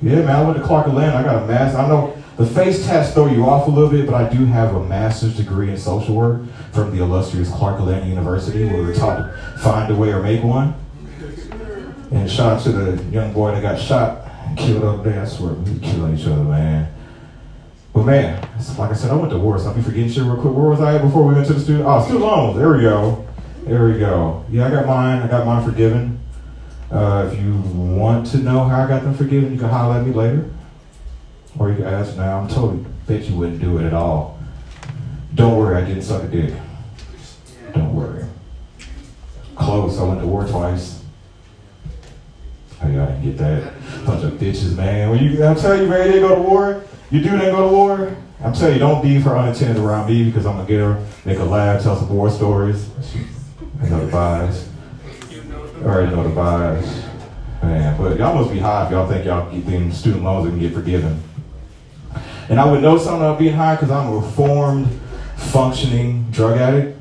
Yeah, 0.01 0.17
man, 0.17 0.31
I 0.31 0.43
went 0.43 0.59
to 0.59 0.65
Clark 0.65 0.89
Atlanta. 0.89 1.17
I 1.17 1.23
got 1.23 1.43
a 1.45 1.47
master. 1.47 1.79
I 1.79 1.89
know 1.89 2.12
the 2.37 2.47
face 2.47 2.87
test 2.87 3.15
throw 3.15 3.27
you 3.27 3.45
off 3.45 3.69
a 3.69 3.71
little 3.71 3.91
bit, 3.91 4.07
but 4.07 4.15
I 4.15 4.33
do 4.33 4.45
have 4.47 4.75
a 4.75 4.85
master's 4.85 5.37
degree 5.37 5.71
in 5.71 5.77
social 5.77 6.15
work 6.15 6.43
from 6.73 6.97
the 6.97 7.03
illustrious 7.03 7.51
Clark 7.51 7.79
Atlanta 7.81 8.07
University, 8.07 8.65
where 8.65 8.79
we 8.79 8.87
were 8.87 8.95
taught 8.95 9.17
to 9.19 9.59
find 9.59 9.93
a 9.93 9.97
way 9.97 10.13
or 10.13 10.23
make 10.23 10.43
one. 10.43 10.75
And 12.11 12.31
shout 12.31 12.59
out 12.59 12.63
to 12.63 12.73
the 12.73 13.03
young 13.05 13.33
boy 13.33 13.53
that 13.53 13.63
got 13.63 13.79
shot 13.79 14.27
and 14.47 14.57
killed 14.57 14.85
up 14.85 15.05
there. 15.05 15.23
I 15.23 15.25
swear, 15.27 15.53
we 15.53 15.79
killing 15.81 16.17
each 16.17 16.27
other, 16.27 16.43
man. 16.45 16.93
But 17.93 18.05
man, 18.05 18.49
like 18.79 18.91
I 18.91 18.95
said, 18.95 19.11
I 19.11 19.15
went 19.15 19.31
to 19.33 19.39
war, 19.39 19.59
so 19.59 19.69
I'll 19.69 19.75
be 19.75 19.83
forgetting 19.83 20.11
shit 20.11 20.23
real 20.23 20.37
quick. 20.37 20.55
Where 20.55 20.69
was 20.71 20.81
I 20.81 20.97
before 20.99 21.27
we 21.27 21.35
went 21.35 21.47
to 21.49 21.53
the 21.53 21.61
student? 21.61 21.85
Oh, 21.87 22.03
student 22.03 22.25
loans. 22.25 22.57
There 22.57 22.73
we 22.73 22.81
go. 22.81 23.27
There 23.65 23.87
we 23.87 23.99
go. 23.99 24.45
Yeah, 24.51 24.67
I 24.67 24.71
got 24.71 24.87
mine. 24.87 25.23
I 25.23 25.29
got 25.29 25.47
mine 25.47 25.65
forgiven. 25.65 26.19
Uh, 26.91 27.31
if 27.31 27.39
you 27.39 27.55
want 27.55 28.27
to 28.29 28.39
know 28.39 28.65
how 28.65 28.83
I 28.83 28.89
got 28.89 29.03
them 29.03 29.15
forgiven, 29.15 29.53
you 29.53 29.59
can 29.59 29.69
holler 29.69 29.99
at 29.99 30.07
me 30.07 30.13
later. 30.13 30.51
Or 31.59 31.71
you 31.71 31.77
can 31.77 31.85
ask 31.85 32.17
now. 32.17 32.41
I'm 32.41 32.49
totally 32.49 32.85
bet 33.07 33.25
you 33.25 33.37
wouldn't 33.37 33.61
do 33.61 33.79
it 33.79 33.85
at 33.85 33.95
all. 33.95 34.39
Don't 35.35 35.57
worry, 35.59 35.77
I 35.77 35.87
didn't 35.87 36.03
suck 36.03 36.23
a 36.23 36.29
dick. 36.29 36.55
Don't 37.75 37.95
worry. 37.95 38.25
Close. 39.57 39.99
I 39.99 40.05
went 40.05 40.21
to 40.21 40.27
war 40.27 40.47
twice. 40.47 41.03
I 42.81 42.87
didn't 42.87 43.23
get 43.23 43.39
that. 43.39 43.73
Bunch 44.05 44.25
of 44.25 44.33
bitches, 44.33 44.77
man. 44.77 45.11
When 45.11 45.23
you, 45.23 45.45
I'm 45.45 45.57
telling 45.57 45.83
you, 45.83 45.89
man, 45.89 46.11
they 46.11 46.21
go 46.21 46.35
to 46.35 46.43
war. 46.43 46.85
You 47.11 47.21
do 47.21 47.31
didn't 47.31 47.55
go 47.55 47.69
to 47.69 47.75
war. 47.75 48.17
I'm 48.43 48.53
telling 48.53 48.75
you, 48.75 48.81
don't 48.81 49.03
be 49.03 49.21
for 49.21 49.37
unattended 49.37 49.77
around 49.77 50.09
me 50.09 50.25
because 50.25 50.47
I'm 50.47 50.57
gonna 50.57 50.69
get 50.69 50.81
her, 50.81 51.07
make 51.25 51.39
her 51.39 51.45
laugh, 51.45 51.83
tell 51.83 51.97
some 51.97 52.09
war 52.09 52.29
stories. 52.29 52.91
I 53.81 53.89
know 53.89 54.05
the 54.05 54.11
vibes. 54.11 54.67
I 55.81 55.85
already 55.85 56.15
know 56.15 56.25
the 56.25 56.35
vibes. 56.35 57.09
Man, 57.63 57.97
but 57.97 58.19
y'all 58.19 58.35
must 58.35 58.53
be 58.53 58.59
high 58.59 58.87
if 58.87 58.91
y'all 58.91 59.09
think 59.09 59.25
y'all 59.25 59.49
get 59.53 59.65
them 59.65 59.93
student 59.93 60.25
loans 60.25 60.49
and 60.49 60.59
get 60.59 60.75
forgiven. 60.75 61.23
And 62.49 62.61
I 62.61 62.71
would 62.71 62.83
know 62.83 62.99
something 62.99 63.23
about 63.23 63.39
being 63.39 63.55
high 63.55 63.77
because 63.77 63.91
I'm 63.91 64.13
a 64.13 64.17
reformed, 64.17 64.89
functioning 65.37 66.31
drug 66.31 66.59
addict. 66.59 66.99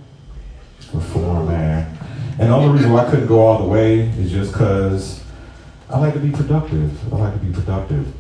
Reform, 0.94 1.48
man. 1.48 1.98
And 2.40 2.50
the 2.50 2.56
only 2.56 2.74
reason 2.74 2.92
why 2.92 3.06
I 3.06 3.10
couldn't 3.10 3.28
go 3.28 3.40
all 3.40 3.62
the 3.62 3.68
way 3.68 4.00
is 4.00 4.32
just 4.32 4.52
because 4.52 5.24
I 5.90 6.00
like 6.00 6.14
to 6.14 6.20
be 6.20 6.32
productive. 6.32 7.14
I 7.14 7.18
like 7.18 7.34
to 7.34 7.40
be 7.40 7.54
productive. 7.54 8.14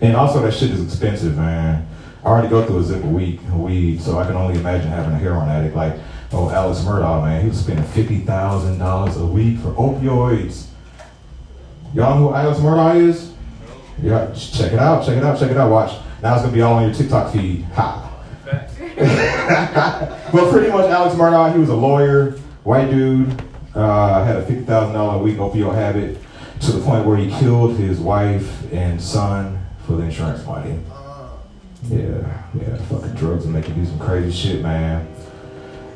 And 0.00 0.16
also, 0.16 0.42
that 0.42 0.52
shit 0.52 0.70
is 0.70 0.84
expensive, 0.84 1.36
man. 1.36 1.86
I 2.24 2.26
already 2.26 2.48
go 2.48 2.64
through 2.64 2.78
a 2.78 2.82
zip 2.82 3.04
a 3.04 3.06
week 3.06 3.40
of 3.40 3.60
weed, 3.60 4.00
so 4.00 4.18
I 4.18 4.26
can 4.26 4.34
only 4.34 4.58
imagine 4.58 4.88
having 4.88 5.12
a 5.12 5.18
heroin 5.18 5.48
addict 5.48 5.76
like, 5.76 5.94
oh, 6.32 6.50
Alex 6.50 6.80
Murdaugh, 6.80 7.22
man. 7.22 7.42
He 7.42 7.48
was 7.48 7.60
spending 7.60 7.84
$50,000 7.84 9.20
a 9.20 9.26
week 9.26 9.58
for 9.58 9.72
opioids. 9.72 10.66
Y'all 11.94 12.18
know 12.18 12.28
who 12.28 12.34
Alex 12.34 12.58
Murdaugh 12.60 12.96
is? 12.96 13.33
Yeah, 14.02 14.32
check 14.34 14.72
it 14.72 14.78
out, 14.78 15.04
check 15.06 15.16
it 15.16 15.24
out, 15.24 15.38
check 15.38 15.50
it 15.50 15.56
out. 15.56 15.70
Watch. 15.70 15.98
Now 16.22 16.34
it's 16.34 16.42
gonna 16.42 16.54
be 16.54 16.62
all 16.62 16.74
on 16.74 16.84
your 16.84 16.94
TikTok 16.94 17.32
feed. 17.32 17.64
Ha. 17.74 18.00
well, 20.32 20.50
pretty 20.52 20.70
much, 20.70 20.90
Alex 20.90 21.14
Murdaugh, 21.14 21.52
he 21.52 21.58
was 21.58 21.68
a 21.68 21.74
lawyer, 21.74 22.32
white 22.64 22.90
dude, 22.90 23.42
uh, 23.74 24.24
had 24.24 24.36
a 24.36 24.46
fifty 24.46 24.64
thousand 24.64 24.94
dollar 24.94 25.16
a 25.16 25.18
week 25.18 25.36
opioid 25.36 25.74
habit 25.74 26.18
to 26.60 26.72
the 26.72 26.80
point 26.84 27.06
where 27.06 27.16
he 27.16 27.30
killed 27.38 27.76
his 27.76 28.00
wife 28.00 28.72
and 28.72 29.00
son 29.00 29.64
for 29.86 29.96
the 29.96 30.02
insurance 30.04 30.44
money. 30.46 30.78
Yeah, 31.88 32.42
yeah, 32.54 32.76
fucking 32.88 33.14
drugs 33.14 33.44
will 33.44 33.52
make 33.52 33.68
you 33.68 33.74
do 33.74 33.84
some 33.84 33.98
crazy 33.98 34.32
shit, 34.32 34.62
man. 34.62 35.06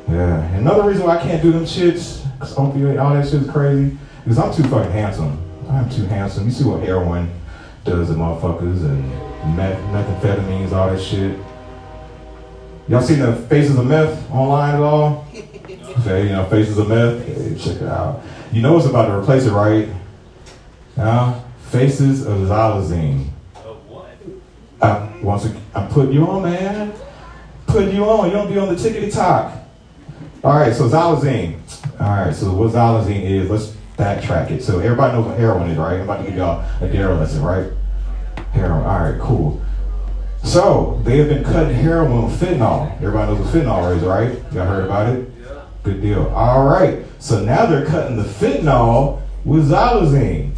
Yeah, 0.07 0.43
another 0.55 0.87
reason 0.87 1.05
why 1.05 1.17
I 1.17 1.21
can't 1.21 1.41
do 1.41 1.51
them 1.51 1.63
shits, 1.63 2.23
cause 2.39 2.55
opioid, 2.55 3.01
all 3.01 3.13
that 3.13 3.25
shit 3.25 3.41
is 3.41 3.49
crazy, 3.49 3.97
because 4.23 4.37
I'm 4.37 4.53
too 4.53 4.63
fucking 4.69 4.91
handsome. 4.91 5.43
I'm 5.69 5.89
too 5.89 6.05
handsome. 6.05 6.45
You 6.45 6.51
see 6.51 6.63
what 6.63 6.81
heroin 6.81 7.31
to 7.89 8.13
motherfuckers 8.13 8.85
and 8.85 9.09
meth- 9.55 9.79
methamphetamines, 9.91 10.71
all 10.71 10.89
that 10.89 11.01
shit. 11.01 11.37
Y'all 12.87 13.01
seen 13.01 13.19
the 13.19 13.35
Faces 13.35 13.77
of 13.77 13.85
Meth 13.85 14.29
online 14.31 14.75
at 14.75 14.81
all? 14.81 15.27
Okay, 15.99 16.27
you 16.27 16.29
know, 16.29 16.45
Faces 16.45 16.77
of 16.77 16.87
Meth. 16.87 17.25
Hey, 17.25 17.55
check 17.59 17.81
it 17.81 17.87
out. 17.87 18.21
You 18.53 18.61
know 18.61 18.77
it's 18.77 18.85
about 18.85 19.07
to 19.07 19.17
replace 19.17 19.45
it, 19.45 19.51
right? 19.51 19.89
Now, 20.95 21.43
Faces 21.71 22.25
of 22.25 22.37
Xylazine. 22.37 23.27
I, 24.81 24.87
uh, 24.87 25.11
once 25.21 25.45
again, 25.45 25.61
I'm 25.75 25.89
putting 25.89 26.13
you 26.13 26.25
on, 26.25 26.43
man. 26.43 26.93
Putting 27.67 27.93
you 27.93 28.05
on. 28.05 28.27
You 28.27 28.33
don't 28.33 28.47
be 28.47 28.57
on 28.57 28.73
the 28.73 28.75
tickety 28.75 29.11
talk. 29.11 29.53
All 30.43 30.57
right, 30.57 30.73
so 30.73 30.87
Xylazine. 30.87 31.59
All 31.99 32.07
right, 32.07 32.33
so 32.33 32.53
what 32.53 32.71
Xylazine 32.71 33.23
is, 33.23 33.49
let's 33.49 33.75
backtrack 33.97 34.51
it. 34.51 34.63
So 34.63 34.79
everybody 34.79 35.13
knows 35.17 35.25
what 35.25 35.37
heroin 35.37 35.69
is, 35.69 35.77
right? 35.77 35.95
I'm 35.95 36.03
about 36.03 36.19
to 36.19 36.23
give 36.29 36.37
y'all 36.37 36.63
a 36.81 36.87
dare 36.87 37.13
lesson, 37.13 37.43
right? 37.43 37.69
Heroin. 38.59 38.85
All 38.85 38.99
right, 38.99 39.19
cool. 39.19 39.61
So 40.43 41.01
they 41.03 41.17
have 41.17 41.29
been 41.29 41.43
cutting 41.43 41.75
heroin 41.75 42.25
with 42.25 42.39
fentanyl. 42.39 42.95
Everybody 42.97 43.33
knows 43.33 43.45
what 43.45 43.53
fentanyl 43.53 43.95
is, 43.95 44.03
right? 44.03 44.53
Y'all 44.53 44.65
heard 44.65 44.85
about 44.85 45.15
it? 45.15 45.29
Yeah. 45.41 45.65
Good 45.83 46.01
deal. 46.01 46.27
All 46.29 46.65
right. 46.65 47.03
So 47.19 47.43
now 47.43 47.65
they're 47.65 47.85
cutting 47.85 48.17
the 48.17 48.23
fentanyl 48.23 49.21
with 49.43 49.69
xylazine. 49.69 50.55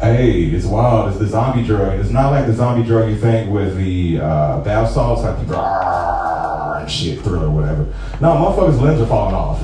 Hey, 0.00 0.44
it's 0.44 0.64
wild. 0.64 1.10
It's 1.10 1.18
the 1.18 1.26
zombie 1.26 1.64
drug. 1.64 2.00
It's 2.00 2.10
not 2.10 2.30
like 2.30 2.46
the 2.46 2.54
zombie 2.54 2.86
drug 2.86 3.10
you 3.10 3.16
think 3.16 3.52
with 3.52 3.76
the 3.76 4.18
uh, 4.18 4.60
bath 4.60 4.92
salts, 4.92 5.22
like 5.22 5.38
people 5.38 5.56
and 5.56 6.90
shit, 6.90 7.20
thriller, 7.20 7.46
or 7.46 7.50
whatever. 7.50 7.84
No, 8.20 8.28
motherfuckers' 8.32 8.80
limbs 8.80 9.00
are 9.00 9.06
falling 9.06 9.34
off. 9.34 9.62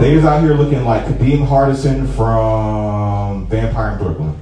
They 0.00 0.14
is 0.14 0.24
out 0.24 0.42
here 0.42 0.54
looking 0.54 0.84
like 0.84 1.04
Kadeem 1.04 1.46
Hardison 1.46 2.12
from 2.16 3.46
Vampire 3.46 3.92
in 3.92 3.98
Brooklyn. 3.98 4.41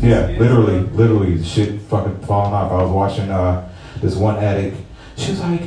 Yeah, 0.00 0.26
literally, 0.38 0.80
literally, 0.80 1.42
shit 1.42 1.80
fucking 1.82 2.20
falling 2.20 2.52
off. 2.52 2.70
I 2.70 2.82
was 2.82 2.90
watching 2.90 3.30
uh, 3.30 3.68
this 4.00 4.14
one 4.14 4.36
addict. 4.36 4.76
She 5.16 5.32
was 5.32 5.40
like, 5.40 5.62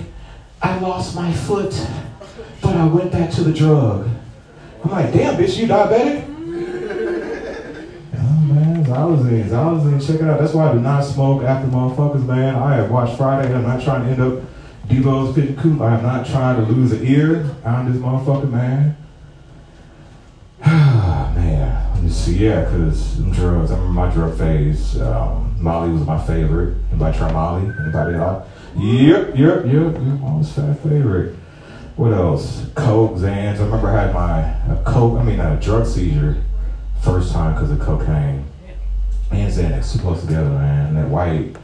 I 0.61 0.79
lost 0.79 1.15
my 1.15 1.33
foot, 1.33 1.73
but 2.61 2.75
I 2.75 2.85
went 2.85 3.11
back 3.11 3.31
to 3.31 3.43
the 3.43 3.51
drug. 3.51 4.09
I'm 4.83 4.91
like, 4.91 5.13
damn, 5.13 5.35
bitch, 5.35 5.57
you 5.57 5.67
diabetic? 5.67 6.25
Oh 8.15 8.41
man, 8.47 8.85
Zolazine, 8.85 9.49
Zolazine, 9.49 10.05
check 10.05 10.21
it 10.21 10.27
out. 10.27 10.39
That's 10.39 10.53
why 10.53 10.69
I 10.69 10.73
do 10.73 10.79
not 10.79 11.01
smoke 11.01 11.43
after 11.43 11.67
motherfuckers, 11.67 12.25
man. 12.25 12.55
I 12.55 12.75
have 12.75 12.89
watched 12.89 13.17
Friday. 13.17 13.53
I'm 13.53 13.63
not 13.63 13.83
trying 13.83 14.05
to 14.05 14.11
end 14.11 14.21
up 14.21 14.43
Debo's 14.87 15.35
pigeon 15.35 15.55
coop. 15.57 15.81
I 15.81 15.95
am 15.95 16.03
not 16.03 16.25
trying 16.25 16.63
to 16.63 16.71
lose 16.71 16.91
an 16.91 17.05
ear 17.05 17.53
on 17.63 17.91
this 17.91 18.01
motherfucker, 18.01 18.49
man. 18.49 18.95
man, 20.65 21.70
see. 22.11 22.37
Yeah, 22.37 22.61
because 22.65 23.17
drugs. 23.31 23.71
I 23.71 23.75
remember 23.75 23.93
my 23.93 24.13
drug 24.13 24.37
phase. 24.37 24.99
Um, 25.01 25.55
Molly 25.59 25.91
was 25.91 26.05
my 26.05 26.21
favorite. 26.25 26.77
Anybody 26.91 27.17
try 27.17 27.31
Molly? 27.31 27.71
Anybody 27.81 28.15
else? 28.15 28.47
Yep, 28.77 29.35
yep, 29.35 29.65
yep. 29.65 29.93
Yep, 29.93 30.01
Molly's 30.19 30.51
fat 30.51 30.79
favorite. 30.79 31.35
What 31.95 32.13
else? 32.13 32.65
Coke, 32.75 33.13
Xans. 33.13 33.59
I 33.59 33.63
remember 33.63 33.89
I 33.89 34.01
had 34.01 34.13
my 34.13 34.83
coke. 34.83 35.19
I 35.19 35.23
mean, 35.23 35.39
a 35.39 35.59
drug 35.59 35.85
seizure 35.85 36.41
first 37.01 37.33
time 37.33 37.53
because 37.53 37.71
of 37.71 37.79
cocaine. 37.79 38.45
And 39.31 39.51
Xanax, 39.51 39.93
too 39.93 39.99
close 39.99 40.21
together, 40.21 40.49
man. 40.49 40.95
That 40.95 41.07
white. 41.07 41.55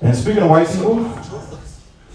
And 0.00 0.14
speaking 0.14 0.42
of 0.42 0.50
white 0.50 0.68
people, 0.68 1.10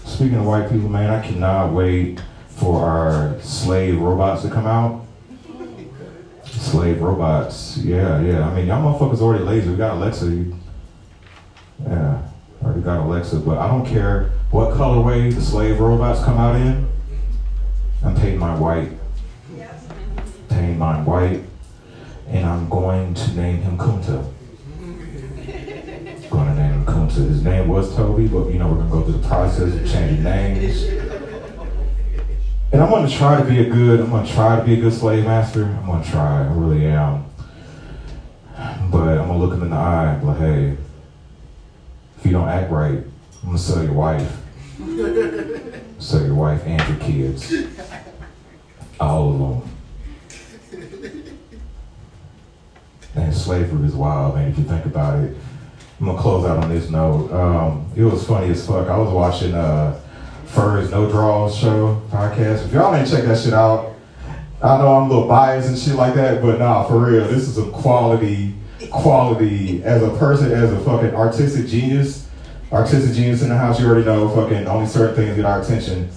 speaking 0.04 0.36
of 0.36 0.46
white 0.46 0.70
people, 0.70 0.88
man, 0.88 1.10
I 1.10 1.26
cannot 1.26 1.72
wait 1.72 2.20
for 2.48 2.84
our 2.84 3.40
slave 3.40 4.00
robots 4.00 4.42
to 4.42 4.50
come 4.50 4.66
out. 4.66 5.01
Slave 6.72 7.02
robots, 7.02 7.76
yeah, 7.76 8.18
yeah. 8.22 8.48
I 8.48 8.54
mean, 8.54 8.66
y'all 8.66 8.82
motherfuckers 8.82 9.20
already 9.20 9.44
lazy. 9.44 9.68
We 9.68 9.76
got 9.76 9.98
Alexa. 9.98 10.24
You, 10.24 10.56
yeah, 11.86 12.22
already 12.64 12.80
got 12.80 13.04
Alexa. 13.04 13.40
But 13.40 13.58
I 13.58 13.68
don't 13.68 13.84
care 13.84 14.30
what 14.50 14.70
colorway 14.70 15.34
the 15.34 15.42
slave 15.42 15.78
robots 15.78 16.24
come 16.24 16.38
out 16.38 16.56
in. 16.56 16.88
I'm 18.02 18.14
painting 18.14 18.38
mine 18.38 18.58
white. 18.58 18.90
Painting 20.48 20.78
mine 20.78 21.04
white. 21.04 21.42
And 22.28 22.46
I'm 22.46 22.70
going 22.70 23.12
to 23.12 23.36
name 23.36 23.58
him 23.58 23.76
Kunta. 23.76 24.32
Going 26.30 26.46
to 26.46 26.54
name 26.54 26.72
him 26.72 26.86
Kunta. 26.86 27.16
His 27.16 27.44
name 27.44 27.68
was 27.68 27.94
Toby, 27.94 28.28
but 28.28 28.48
you 28.48 28.58
know 28.58 28.68
we're 28.68 28.78
gonna 28.78 28.90
go 28.90 29.02
through 29.02 29.20
the 29.20 29.28
process 29.28 29.74
of 29.74 29.86
changing 29.92 30.22
names. 30.24 31.01
And 32.72 32.82
I'm 32.82 32.88
gonna 32.88 33.08
try 33.08 33.38
to 33.38 33.44
be 33.46 33.60
a 33.60 33.68
good. 33.68 34.00
I'm 34.00 34.10
gonna 34.10 34.26
try 34.26 34.56
to 34.56 34.64
be 34.64 34.72
a 34.72 34.80
good 34.80 34.94
slave 34.94 35.26
master. 35.26 35.64
I'm 35.64 35.84
gonna 35.84 36.02
try. 36.02 36.40
I 36.40 36.52
really 36.52 36.86
am. 36.86 37.26
But 38.90 39.18
I'm 39.18 39.28
gonna 39.28 39.36
look 39.36 39.52
him 39.52 39.62
in 39.62 39.70
the 39.70 39.76
eye, 39.76 40.12
and 40.12 40.20
be 40.20 40.26
like, 40.26 40.38
hey, 40.38 40.76
if 42.18 42.24
you 42.24 42.32
don't 42.32 42.48
act 42.48 42.70
right, 42.70 42.98
I'm 42.98 43.46
gonna 43.46 43.58
sell 43.58 43.84
your 43.84 43.92
wife. 43.92 44.38
sell 45.98 46.24
your 46.24 46.34
wife 46.34 46.62
and 46.64 46.88
your 46.88 46.98
kids. 46.98 47.52
All 48.98 49.32
them. 49.32 49.68
Man, 53.14 53.32
slavery 53.34 53.86
is 53.86 53.94
wild, 53.94 54.36
man, 54.36 54.50
if 54.50 54.56
you 54.56 54.64
think 54.64 54.86
about 54.86 55.22
it. 55.22 55.36
I'm 56.00 56.06
gonna 56.06 56.18
close 56.18 56.46
out 56.46 56.64
on 56.64 56.70
this 56.70 56.88
note. 56.88 57.30
Um, 57.32 57.92
it 57.94 58.04
was 58.04 58.26
funny 58.26 58.48
as 58.50 58.66
fuck. 58.66 58.88
I 58.88 58.96
was 58.96 59.12
watching 59.12 59.52
uh 59.52 60.00
Furs 60.52 60.90
No 60.90 61.10
Draws 61.10 61.56
show 61.56 62.02
podcast. 62.10 62.66
If 62.66 62.72
y'all 62.72 62.94
ain't 62.94 63.08
check 63.08 63.24
that 63.24 63.38
shit 63.38 63.54
out, 63.54 63.94
I 64.62 64.76
know 64.76 64.96
I'm 64.96 65.04
a 65.04 65.08
little 65.08 65.26
biased 65.26 65.68
and 65.68 65.78
shit 65.78 65.94
like 65.94 66.14
that, 66.14 66.42
but 66.42 66.58
nah, 66.58 66.84
for 66.84 66.98
real, 66.98 67.26
this 67.26 67.48
is 67.48 67.56
a 67.56 67.70
quality, 67.70 68.54
quality 68.90 69.82
as 69.82 70.02
a 70.02 70.10
person, 70.18 70.52
as 70.52 70.70
a 70.70 70.78
fucking 70.80 71.14
artistic 71.14 71.66
genius. 71.66 72.28
Artistic 72.70 73.14
genius 73.14 73.42
in 73.42 73.48
the 73.48 73.56
house, 73.56 73.80
you 73.80 73.86
already 73.86 74.04
know 74.04 74.28
fucking 74.28 74.66
only 74.66 74.86
certain 74.86 75.16
things 75.16 75.36
get 75.36 75.46
our 75.46 75.62
attention. 75.62 76.10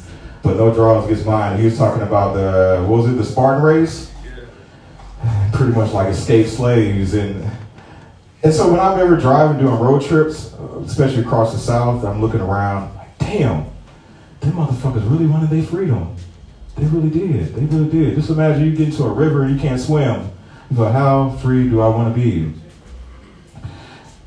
But 0.44 0.58
No 0.58 0.74
Draws 0.74 1.08
gets 1.08 1.26
mine. 1.26 1.58
He 1.58 1.66
was 1.66 1.78
talking 1.78 2.04
about 2.04 2.34
the, 2.34 2.86
what 2.86 3.04
was 3.04 3.12
it, 3.12 3.16
the 3.16 3.24
Spartan 3.24 3.64
race? 3.64 4.12
Yeah. 5.24 5.50
Pretty 5.54 5.72
much 5.72 5.94
like 5.94 6.10
escaped 6.10 6.50
slaves 6.50 7.14
and 7.14 7.50
and 8.44 8.54
so 8.54 8.70
when 8.70 8.80
I'm 8.80 9.00
ever 9.00 9.16
driving, 9.16 9.58
doing 9.58 9.80
road 9.80 10.04
trips, 10.04 10.54
especially 10.86 11.22
across 11.22 11.52
the 11.52 11.58
South, 11.58 12.04
I'm 12.06 12.22
looking 12.22 12.42
around 12.42 12.94
like, 12.96 13.18
damn, 13.18 13.66
them 14.46 14.56
motherfuckers 14.56 15.10
really 15.10 15.28
wanted 15.28 15.50
their 15.50 15.64
freedom. 15.64 16.16
They 16.78 16.86
really 16.86 17.10
did. 17.10 17.56
They 17.56 17.66
really 17.66 17.90
did. 17.90 18.16
Just 18.16 18.30
imagine 18.30 18.66
you 18.66 18.76
get 18.76 18.90
into 18.90 19.04
a 19.04 19.12
river 19.12 19.44
and 19.44 19.56
you 19.56 19.62
can't 19.62 19.80
swim. 19.80 20.30
You 20.70 20.78
go, 20.78 20.92
how 20.92 21.32
free 21.38 21.70
do 21.70 21.82
I 21.82 21.88
want 21.88 22.14
to 22.14 22.22
be? 22.22 22.54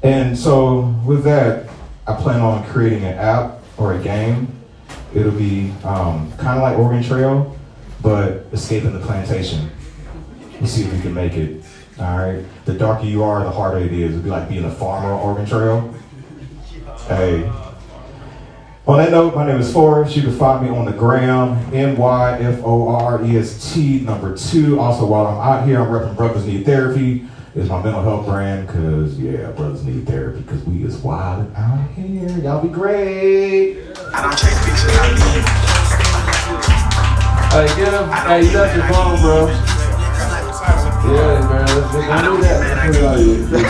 And 0.02 0.38
so 0.38 0.94
with 1.04 1.24
that, 1.24 1.68
I 2.06 2.14
plan 2.14 2.40
on 2.40 2.64
creating 2.68 3.04
an 3.04 3.18
app 3.18 3.58
or 3.76 3.94
a 3.94 3.98
game. 3.98 4.48
It'll 5.14 5.32
be 5.32 5.72
um, 5.84 6.32
kind 6.38 6.56
of 6.56 6.62
like 6.62 6.78
Oregon 6.78 7.02
Trail, 7.02 7.56
but 8.02 8.46
escaping 8.52 8.92
the 8.92 9.00
plantation. 9.00 9.70
Let's 10.60 10.72
see 10.72 10.84
if 10.84 10.92
we 10.92 11.00
can 11.00 11.14
make 11.14 11.34
it. 11.34 11.64
All 11.98 12.16
right. 12.16 12.44
The 12.64 12.74
darker 12.74 13.04
you 13.04 13.24
are, 13.24 13.42
the 13.42 13.50
harder 13.50 13.78
it 13.78 13.92
is. 13.92 14.12
It'd 14.12 14.24
be 14.24 14.30
like 14.30 14.48
being 14.48 14.64
a 14.64 14.70
farmer 14.70 15.12
on 15.12 15.20
Oregon 15.20 15.46
Trail. 15.46 15.94
Hey. 17.08 17.50
On 18.88 18.96
that 18.96 19.10
note, 19.10 19.34
my 19.34 19.46
name 19.46 19.60
is 19.60 19.70
Forrest. 19.70 20.16
You 20.16 20.22
can 20.22 20.32
find 20.38 20.64
me 20.64 20.74
on 20.74 20.86
the 20.86 20.92
gram, 20.92 21.58
M 21.74 21.94
Y 21.98 22.38
F 22.40 22.60
O 22.64 22.88
R 22.88 23.22
E 23.22 23.36
S 23.36 23.74
T 23.74 24.00
number 24.00 24.34
two. 24.34 24.80
Also, 24.80 25.04
while 25.04 25.26
I'm 25.26 25.36
out 25.46 25.68
here, 25.68 25.78
I'm 25.78 25.88
repping 25.88 26.16
Brothers 26.16 26.46
Need 26.46 26.64
Therapy. 26.64 27.28
It's 27.54 27.68
my 27.68 27.82
mental 27.82 28.02
health 28.02 28.24
brand 28.24 28.66
because, 28.66 29.20
yeah, 29.20 29.50
brothers 29.50 29.84
need 29.84 30.06
therapy 30.06 30.40
because 30.40 30.64
we 30.64 30.84
is 30.84 30.96
wild 30.98 31.54
out 31.54 31.90
here. 31.90 32.30
Y'all 32.38 32.62
be 32.62 32.68
great. 32.68 33.78
I 34.14 34.22
don't 34.22 34.38
take 34.38 34.56
pictures, 34.64 34.96
I 34.96 35.12
leave. 35.12 35.44
Hey, 37.52 37.68
get 37.76 37.92
him. 37.92 38.08
Hey, 38.08 38.40
you 38.46 38.52
left 38.56 38.74
your 38.74 38.86
phone, 38.88 39.20
bro. 39.20 39.48
Yeah, 41.08 41.40
man. 41.48 41.66
Let's, 41.66 41.92
let's 41.94 42.24
do 42.24 42.40
that. 43.48 43.68